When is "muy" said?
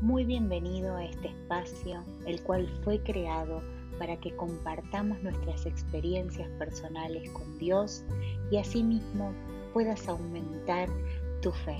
0.00-0.24